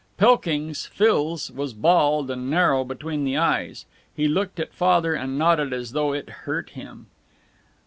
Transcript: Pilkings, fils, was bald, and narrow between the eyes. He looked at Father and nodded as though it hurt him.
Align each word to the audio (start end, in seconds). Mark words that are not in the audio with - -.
Pilkings, 0.17 0.87
fils, 0.87 1.51
was 1.51 1.75
bald, 1.75 2.31
and 2.31 2.49
narrow 2.49 2.83
between 2.83 3.23
the 3.23 3.37
eyes. 3.37 3.85
He 4.15 4.27
looked 4.27 4.59
at 4.59 4.73
Father 4.73 5.13
and 5.13 5.37
nodded 5.37 5.73
as 5.73 5.91
though 5.91 6.11
it 6.11 6.27
hurt 6.47 6.71
him. 6.71 7.05